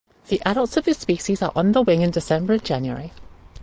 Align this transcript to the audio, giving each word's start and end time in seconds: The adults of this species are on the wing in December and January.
The 0.29 0.41
adults 0.47 0.77
of 0.77 0.85
this 0.85 0.97
species 0.97 1.43
are 1.43 1.51
on 1.55 1.73
the 1.73 1.83
wing 1.83 2.01
in 2.01 2.09
December 2.09 2.53
and 2.53 2.63
January. 2.65 3.13